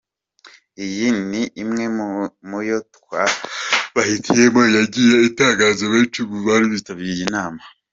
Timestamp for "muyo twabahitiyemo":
2.49-4.61